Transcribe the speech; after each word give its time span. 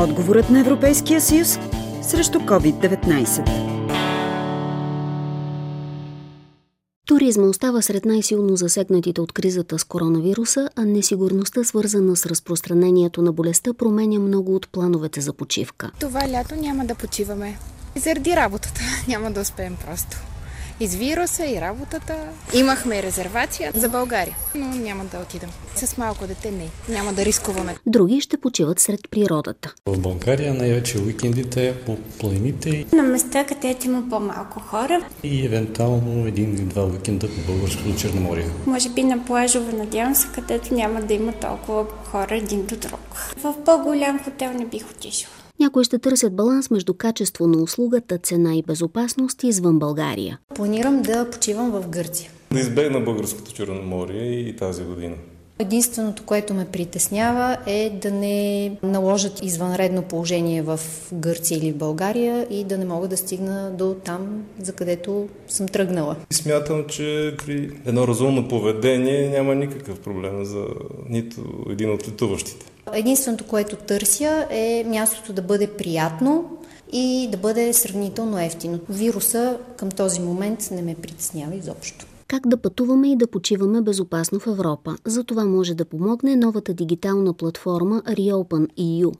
Отговорът 0.00 0.50
на 0.50 0.60
Европейския 0.60 1.20
съюз 1.20 1.58
срещу 2.02 2.38
COVID-19. 2.38 3.50
Туризма 7.06 7.46
остава 7.46 7.82
сред 7.82 8.04
най-силно 8.04 8.56
засегнатите 8.56 9.20
от 9.20 9.32
кризата 9.32 9.78
с 9.78 9.84
коронавируса, 9.84 10.70
а 10.76 10.84
несигурността, 10.84 11.64
свързана 11.64 12.16
с 12.16 12.26
разпространението 12.26 13.22
на 13.22 13.32
болестта, 13.32 13.74
променя 13.74 14.18
много 14.18 14.54
от 14.54 14.68
плановете 14.68 15.20
за 15.20 15.32
почивка. 15.32 15.90
Това 16.00 16.28
лято 16.28 16.54
няма 16.54 16.84
да 16.84 16.94
почиваме. 16.94 17.58
Заради 17.96 18.36
работата 18.36 18.80
няма 19.08 19.30
да 19.30 19.40
успеем 19.40 19.76
просто 19.86 20.16
и 20.80 20.86
с 20.86 20.94
вируса, 20.94 21.46
и 21.46 21.60
работата. 21.60 22.14
Имахме 22.54 23.02
резервация 23.02 23.72
за 23.74 23.88
България, 23.88 24.36
но 24.54 24.66
няма 24.66 25.04
да 25.04 25.18
отидем. 25.18 25.50
С 25.74 25.96
малко 25.96 26.26
дете 26.26 26.50
не. 26.50 26.68
Няма 26.88 27.12
да 27.12 27.24
рискуваме. 27.24 27.76
Други 27.86 28.20
ще 28.20 28.36
почиват 28.36 28.80
сред 28.80 29.00
природата. 29.10 29.74
В 29.86 29.98
България 29.98 30.54
най-вече 30.54 30.98
уикендите 30.98 31.74
по 31.86 31.96
планините. 31.96 32.86
На 32.92 33.02
места, 33.02 33.46
където 33.46 33.86
има 33.86 34.02
по-малко 34.10 34.60
хора. 34.60 35.00
И 35.22 35.46
евентуално 35.46 36.26
един 36.26 36.54
или 36.54 36.62
два 36.62 36.84
уикенда 36.84 37.28
по 37.28 37.52
Българското 37.52 37.96
Черноморие. 37.96 38.46
Може 38.66 38.88
би 38.88 39.02
на 39.02 39.24
плажове, 39.24 39.72
надявам 39.72 40.14
се, 40.14 40.28
където 40.34 40.74
няма 40.74 41.02
да 41.02 41.14
има 41.14 41.32
толкова 41.32 41.86
хора 42.04 42.36
един 42.36 42.66
до 42.66 42.76
друг. 42.76 43.34
В 43.36 43.54
по-голям 43.64 44.24
хотел 44.24 44.52
не 44.52 44.66
бих 44.66 44.90
отишла. 44.90 45.30
Някои 45.60 45.84
ще 45.84 45.98
търсят 45.98 46.36
баланс 46.36 46.70
между 46.70 46.94
качество 46.94 47.46
на 47.46 47.62
услугата, 47.62 48.18
цена 48.18 48.56
и 48.56 48.62
безопасност 48.62 49.42
извън 49.42 49.78
България. 49.78 50.38
Планирам 50.54 51.02
да 51.02 51.30
почивам 51.30 51.70
в 51.70 51.88
Гърция. 51.88 52.30
Да 52.52 52.60
избегна 52.60 53.00
българското 53.00 53.52
Черноморие 53.52 54.24
и 54.24 54.56
тази 54.56 54.84
година. 54.84 55.14
Единственото, 55.58 56.22
което 56.26 56.54
ме 56.54 56.64
притеснява 56.64 57.56
е 57.66 57.98
да 58.02 58.10
не 58.10 58.72
наложат 58.82 59.42
извънредно 59.42 60.02
положение 60.02 60.62
в 60.62 60.80
Гърция 61.12 61.58
или 61.58 61.72
в 61.72 61.76
България 61.76 62.46
и 62.50 62.64
да 62.64 62.78
не 62.78 62.84
мога 62.84 63.08
да 63.08 63.16
стигна 63.16 63.70
до 63.70 63.94
там, 64.04 64.44
за 64.60 64.72
където 64.72 65.28
съм 65.48 65.68
тръгнала. 65.68 66.16
Смятам, 66.30 66.84
че 66.88 67.34
при 67.46 67.70
едно 67.86 68.08
разумно 68.08 68.48
поведение 68.48 69.28
няма 69.28 69.54
никакъв 69.54 70.00
проблем 70.00 70.44
за 70.44 70.64
нито 71.08 71.40
един 71.70 71.92
от 71.92 72.08
летуващите. 72.08 72.66
Единственото, 72.98 73.46
което 73.46 73.76
търся 73.76 74.46
е 74.50 74.84
мястото 74.86 75.32
да 75.32 75.42
бъде 75.42 75.76
приятно 75.76 76.58
и 76.92 77.28
да 77.32 77.38
бъде 77.38 77.72
сравнително 77.72 78.38
ефтино. 78.38 78.80
Вируса 78.88 79.58
към 79.78 79.88
този 79.90 80.20
момент 80.20 80.58
не 80.70 80.82
ме 80.82 80.96
притеснява 81.02 81.54
изобщо 81.54 82.04
как 82.32 82.42
да 82.52 82.62
пътуваме 82.62 83.06
и 83.12 83.16
да 83.22 83.30
почиваме 83.30 83.80
безопасно 83.88 84.36
в 84.40 84.46
Европа. 84.54 84.90
За 85.14 85.20
това 85.26 85.44
може 85.44 85.72
да 85.74 85.90
помогне 85.92 86.42
новата 86.46 86.72
дигитална 86.74 87.32
платформа 87.40 87.96
Reopen 88.18 88.64
EU. 88.88 89.10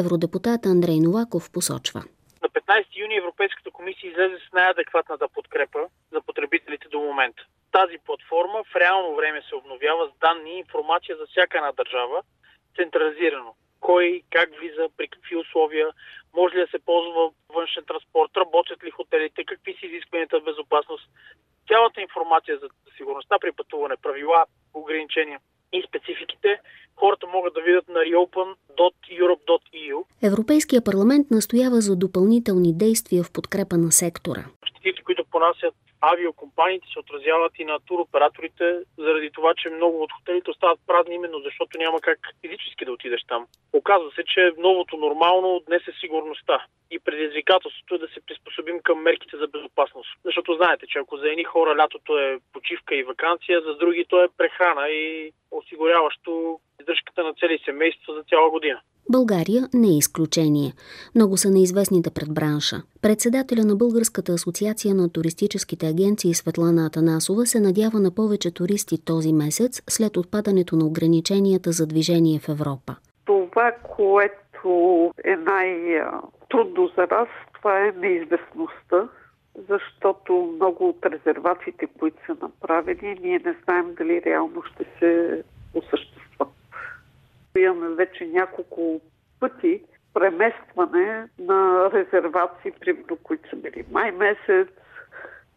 Евродепутат 0.00 0.66
Андрей 0.66 0.98
Новаков 1.06 1.44
посочва. 1.52 2.00
На 2.42 2.48
15 2.48 2.84
юни 3.04 3.16
Европейската 3.16 3.70
комисия 3.70 4.10
излезе 4.10 4.36
с 4.44 4.52
най-адекватната 4.52 5.26
подкрепа 5.34 5.82
за 6.12 6.20
потребителите 6.26 6.86
до 6.88 6.98
момента. 7.08 7.42
Тази 7.78 7.96
платформа 8.06 8.58
в 8.70 8.76
реално 8.82 9.16
време 9.16 9.40
се 9.48 9.54
обновява 9.54 10.04
с 10.08 10.12
данни 10.24 10.50
и 10.54 10.62
информация 10.64 11.16
за 11.16 11.24
всяка 11.26 11.58
една 11.58 11.72
държава, 11.80 12.18
централизирано. 12.76 13.54
Кой, 13.80 14.22
как 14.30 14.50
влиза, 14.58 14.88
при 14.96 15.08
какви 15.08 15.36
условия, 15.36 15.88
може 16.36 16.56
ли 16.56 16.60
да 16.60 16.66
се 16.66 16.78
ползва 16.78 17.30
външен 17.54 17.84
транспорт, 17.84 18.30
работят 18.36 18.84
ли 18.84 18.90
хотелите, 18.90 19.44
какви 19.44 19.76
са 19.80 19.86
изискванията 19.86 20.40
в 20.40 20.44
безопасност, 20.44 21.08
цялата 21.68 22.00
информация 22.00 22.58
за 22.58 22.68
сигурността 22.96 23.38
при 23.40 23.52
пътуване, 23.52 23.96
правила, 24.02 24.44
ограничения 24.74 25.40
и 25.72 25.82
спецификите, 25.88 26.60
хората 26.96 27.26
могат 27.26 27.54
да 27.54 27.60
видят 27.60 27.88
на 27.88 28.00
reopen.europe.eu. 28.00 30.04
Европейския 30.22 30.84
парламент 30.84 31.30
настоява 31.30 31.80
за 31.80 31.96
допълнителни 31.96 32.76
действия 32.76 33.24
в 33.24 33.32
подкрепа 33.32 33.76
на 33.76 33.92
сектора. 33.92 34.44
Понасят 35.34 35.74
авиокомпаниите 36.00 36.86
се 36.92 36.98
отразяват 36.98 37.52
и 37.58 37.64
на 37.64 37.78
туроператорите, 37.80 38.78
заради 38.98 39.30
това, 39.30 39.54
че 39.54 39.70
много 39.70 40.02
от 40.02 40.12
хотелите 40.12 40.50
остават 40.50 40.80
празни, 40.86 41.14
именно 41.14 41.38
защото 41.38 41.78
няма 41.78 42.00
как 42.00 42.18
физически 42.40 42.84
да 42.84 42.92
отидеш 42.92 43.22
там. 43.28 43.46
Оказва 43.72 44.10
се, 44.10 44.22
че 44.24 44.52
новото 44.58 44.96
нормално 44.96 45.60
днес 45.66 45.82
е 45.88 45.98
сигурността 46.00 46.66
и 46.90 46.98
предизвикателството 46.98 47.94
е 47.94 47.98
да 47.98 48.08
се 48.08 48.20
приспособим 48.26 48.80
към 48.82 49.02
мерките 49.02 49.36
за 49.36 49.46
безопасност. 49.46 50.10
Защото 50.24 50.54
знаете, 50.54 50.86
че 50.86 50.98
ако 50.98 51.16
за 51.16 51.28
едни 51.28 51.44
хора 51.44 51.76
лятото 51.76 52.18
е 52.18 52.38
почивка 52.52 52.94
и 52.94 53.02
вакансия, 53.02 53.60
за 53.60 53.74
други 53.74 54.04
то 54.08 54.24
е 54.24 54.34
прехрана 54.38 54.88
и 54.88 55.32
осигуряващо 55.50 56.60
издръжката 56.80 57.24
на 57.24 57.34
цели 57.34 57.58
семейства 57.64 58.14
за 58.14 58.22
цяла 58.22 58.50
година. 58.50 58.80
България 59.10 59.68
не 59.74 59.88
е 59.88 59.98
изключение. 59.98 60.72
Много 61.14 61.36
са 61.36 61.50
неизвестните 61.50 62.10
пред 62.10 62.34
бранша. 62.34 62.76
Председателя 63.02 63.64
на 63.64 63.76
Българската 63.76 64.32
асоциация 64.32 64.94
на 64.94 65.12
туристическите 65.12 65.86
агенции 65.86 66.34
Светлана 66.34 66.86
Атанасова 66.86 67.46
се 67.46 67.60
надява 67.60 68.00
на 68.00 68.10
повече 68.14 68.54
туристи 68.54 69.04
този 69.04 69.32
месец 69.32 69.82
след 69.88 70.16
отпадането 70.16 70.76
на 70.76 70.86
ограниченията 70.86 71.72
за 71.72 71.86
движение 71.86 72.38
в 72.38 72.48
Европа. 72.48 72.96
Това, 73.24 73.72
което 73.96 75.12
е 75.24 75.36
най-трудно 75.36 76.90
за 76.96 77.06
нас, 77.10 77.28
това 77.54 77.86
е 77.86 77.92
неизвестността, 77.96 79.08
защото 79.68 80.54
много 80.56 80.88
от 80.88 81.06
резервациите, 81.06 81.86
които 81.98 82.16
са 82.26 82.36
направени, 82.42 83.18
ние 83.22 83.40
не 83.44 83.54
знаем 83.64 83.94
дали 83.98 84.22
реално 84.26 84.62
ще 84.62 84.84
се 84.98 85.42
осъществят. 85.74 86.13
Имаме 87.58 87.94
вече 87.94 88.26
няколко 88.26 89.00
пъти 89.40 89.82
преместване 90.14 91.28
на 91.38 91.90
резервации, 91.92 92.72
примерно, 92.80 93.16
които 93.22 93.48
са 93.50 93.56
били 93.56 93.84
май 93.90 94.10
месец, 94.12 94.68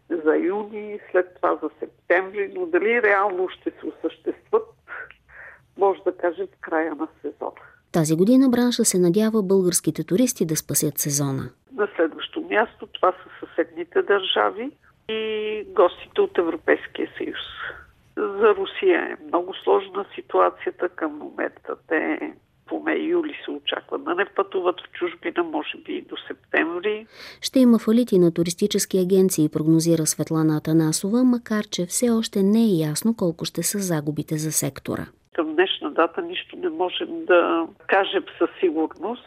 за 0.09 0.35
юни, 0.37 0.99
след 1.11 1.35
това 1.35 1.59
за 1.63 1.69
септември, 1.79 2.51
но 2.55 2.65
дали 2.65 3.01
реално 3.01 3.49
ще 3.49 3.71
се 3.71 3.85
осъществат, 3.87 4.63
може 5.77 5.99
да 6.03 6.17
кажем 6.17 6.47
в 6.47 6.61
края 6.61 6.95
на 6.95 7.07
сезона. 7.21 7.51
Тази 7.91 8.15
година 8.15 8.49
бранша 8.49 8.85
се 8.85 8.99
надява 8.99 9.43
българските 9.43 10.03
туристи 10.03 10.45
да 10.45 10.55
спасят 10.55 10.97
сезона. 10.97 11.49
На 11.75 11.87
следващо 11.95 12.41
място 12.41 12.87
това 12.87 13.11
са 13.11 13.47
съседните 13.47 14.01
държави 14.01 14.71
и 15.09 15.65
гостите 15.75 16.21
от 16.21 16.37
Европейския 16.37 17.09
съюз. 17.17 17.39
За 18.17 18.55
Русия 18.55 19.01
е 19.01 19.25
много 19.25 19.53
сложна 19.63 20.05
ситуацията 20.15 20.89
към 20.89 21.17
момента. 21.17 21.75
Те 21.87 22.33
поне 22.67 22.95
юли 22.95 23.33
се 23.45 23.51
очаква 23.51 23.99
да 23.99 24.15
не 24.15 24.25
пътуват 24.25 24.75
в 24.81 24.91
чужбина, 24.91 25.43
може 25.43 25.77
би 25.77 25.93
и 25.93 26.01
до 26.01 26.15
септември. 26.27 27.07
Ще 27.41 27.59
има 27.59 27.79
фалити 27.79 28.19
на 28.19 28.33
туристически 28.33 28.99
агенции, 28.99 29.49
прогнозира 29.49 30.05
Светлана 30.05 30.57
Атанасова, 30.57 31.23
макар 31.23 31.63
че 31.71 31.85
все 31.85 32.09
още 32.09 32.43
не 32.43 32.63
е 32.63 32.87
ясно 32.89 33.15
колко 33.17 33.45
ще 33.45 33.63
са 33.63 33.79
загубите 33.79 34.37
за 34.37 34.51
сектора. 34.51 35.05
Към 35.33 35.55
днешна 35.55 35.91
дата 35.91 36.21
нищо 36.21 36.55
не 36.55 36.69
можем 36.69 37.25
да 37.25 37.67
кажем 37.87 38.23
със 38.37 38.49
сигурност, 38.59 39.23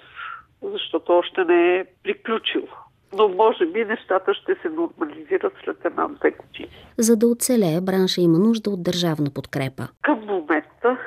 защото 0.63 1.13
още 1.13 1.45
не 1.45 1.77
е 1.77 1.85
приключило 2.03 2.69
но 3.13 3.29
може 3.29 3.67
би 3.67 3.85
нещата 3.85 4.35
ще 4.35 4.55
се 4.63 4.69
нормализират 4.69 5.53
след 5.65 5.85
една-две 5.85 6.31
години. 6.31 6.71
За 6.99 7.17
да 7.17 7.27
оцелее, 7.27 7.81
бранша 7.81 8.21
има 8.21 8.39
нужда 8.39 8.71
от 8.71 8.83
държавна 8.83 9.31
подкрепа. 9.35 9.89
Към 10.03 10.21
момента 10.27 10.99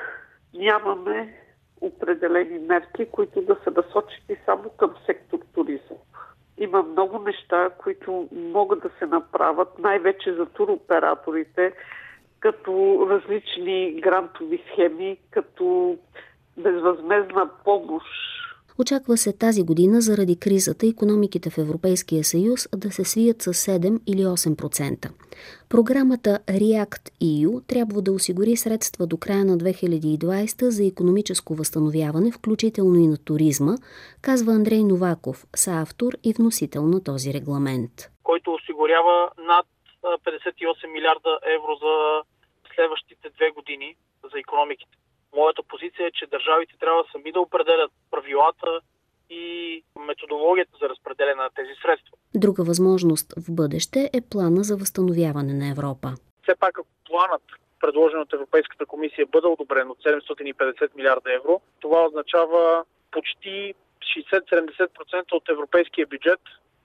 нямаме 0.54 1.34
определени 1.80 2.58
мерки, 2.58 3.06
които 3.12 3.42
да 3.42 3.56
са 3.64 3.70
насочени 3.70 4.38
само 4.44 4.70
към 4.76 4.94
сектор 5.06 5.38
туризъм. 5.54 5.96
Има 6.58 6.82
много 6.82 7.18
неща, 7.18 7.70
които 7.78 8.28
могат 8.32 8.82
да 8.82 8.90
се 8.98 9.06
направят, 9.06 9.78
най-вече 9.78 10.32
за 10.32 10.46
туроператорите, 10.46 11.72
като 12.40 13.06
различни 13.10 14.00
грантови 14.00 14.62
схеми, 14.72 15.16
като 15.30 15.96
безвъзмезна 16.56 17.48
помощ 17.64 18.06
Очаква 18.78 19.16
се 19.16 19.38
тази 19.38 19.62
година 19.62 20.00
заради 20.00 20.40
кризата 20.40 20.86
економиките 20.86 21.50
в 21.50 21.58
Европейския 21.58 22.24
съюз 22.24 22.68
да 22.76 22.90
се 22.90 23.04
свият 23.04 23.42
с 23.42 23.54
7 23.54 24.00
или 24.06 24.20
8%. 24.20 25.10
Програмата 25.68 26.30
REACT 26.48 27.04
EU 27.22 27.68
трябва 27.68 28.02
да 28.02 28.12
осигури 28.12 28.56
средства 28.56 29.06
до 29.06 29.16
края 29.16 29.44
на 29.44 29.56
2020 29.58 30.68
за 30.68 30.86
економическо 30.86 31.54
възстановяване, 31.54 32.32
включително 32.32 32.98
и 32.98 33.06
на 33.06 33.16
туризма, 33.24 33.74
казва 34.22 34.52
Андрей 34.52 34.84
Новаков, 34.84 35.44
съавтор 35.56 36.12
и 36.24 36.32
вносител 36.32 36.82
на 36.86 37.04
този 37.04 37.34
регламент. 37.34 37.92
Който 38.22 38.52
осигурява 38.52 39.30
над 39.38 39.66
58 40.02 40.92
милиарда 40.92 41.38
евро 41.56 41.72
за 41.82 42.22
следващите 42.74 43.30
две 43.36 43.50
години 43.50 43.96
за 44.32 44.38
економиките. 44.38 44.96
Моята 45.36 45.62
позиция 45.62 46.06
е, 46.06 46.10
че 46.10 46.26
държавите 46.26 46.74
трябва 46.80 47.04
сами 47.12 47.32
да 47.32 47.40
определят 47.40 47.92
правилата 48.34 48.80
и 49.30 49.82
методологията 50.06 50.72
за 50.82 50.88
разпределение 50.88 51.34
на 51.34 51.50
тези 51.54 51.74
средства. 51.82 52.16
Друга 52.34 52.62
възможност 52.64 53.32
в 53.36 53.54
бъдеще 53.54 54.10
е 54.12 54.20
плана 54.30 54.62
за 54.62 54.76
възстановяване 54.76 55.54
на 55.54 55.70
Европа. 55.70 56.08
Все 56.42 56.54
пак, 56.54 56.78
ако 56.78 56.88
планът 57.08 57.42
предложен 57.80 58.20
от 58.20 58.32
Европейската 58.32 58.86
комисия 58.86 59.26
бъде 59.26 59.46
одобрен 59.46 59.90
от 59.90 59.98
750 59.98 60.96
милиарда 60.96 61.34
евро, 61.34 61.60
това 61.80 62.06
означава 62.06 62.84
почти 63.10 63.74
60-70% 64.32 65.32
от 65.32 65.48
европейския 65.48 66.06
бюджет 66.06 66.40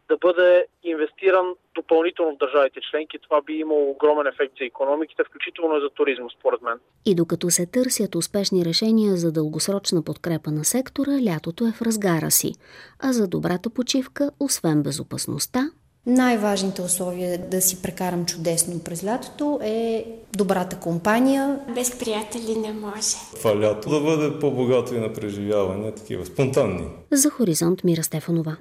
да 0.09 0.17
бъде 0.17 0.65
инвестиран 0.83 1.45
допълнително 1.75 2.31
в 2.31 2.37
държавите 2.37 2.79
членки. 2.91 3.17
Това 3.23 3.41
би 3.41 3.53
имало 3.53 3.91
огромен 3.91 4.27
ефект 4.27 4.53
за 4.59 4.65
економиките, 4.65 5.23
включително 5.23 5.77
и 5.77 5.81
за 5.81 5.89
туризма, 5.89 6.27
според 6.39 6.61
мен. 6.61 6.77
И 7.05 7.15
докато 7.15 7.49
се 7.49 7.65
търсят 7.65 8.15
успешни 8.15 8.65
решения 8.65 9.17
за 9.17 9.31
дългосрочна 9.31 10.03
подкрепа 10.03 10.51
на 10.51 10.63
сектора, 10.65 11.11
лятото 11.25 11.67
е 11.67 11.71
в 11.71 11.81
разгара 11.81 12.31
си. 12.31 12.53
А 12.99 13.13
за 13.13 13.27
добрата 13.27 13.69
почивка, 13.69 14.31
освен 14.39 14.83
безопасността, 14.83 15.71
най-важните 16.05 16.81
условия 16.81 17.49
да 17.49 17.61
си 17.61 17.81
прекарам 17.81 18.25
чудесно 18.25 18.83
през 18.83 19.03
лятото 19.03 19.59
е 19.63 20.05
добрата 20.37 20.79
компания. 20.79 21.59
Без 21.75 21.99
приятели 21.99 22.55
не 22.55 22.73
може. 22.73 23.15
Това 23.35 23.59
лято 23.59 23.89
да 23.89 23.99
бъде 23.99 24.39
по-богато 24.39 24.95
и 24.95 24.99
на 24.99 25.13
преживявания, 25.13 25.95
такива 25.95 26.25
спонтанни. 26.25 26.87
За 27.11 27.29
Хоризонт 27.29 27.83
Мира 27.83 28.03
Стефанова. 28.03 28.57